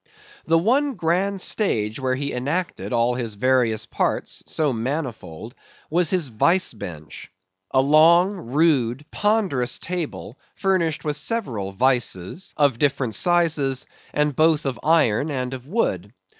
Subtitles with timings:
[0.45, 5.53] The one grand stage where he enacted all his various parts so manifold,
[5.91, 7.29] was his vice bench;
[7.69, 14.79] a long rude ponderous table furnished with several vices, of different sizes, and both of
[14.81, 16.11] iron and of wood.